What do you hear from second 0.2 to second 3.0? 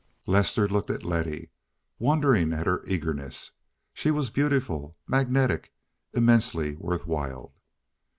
Lester looked at Letty, wondering at her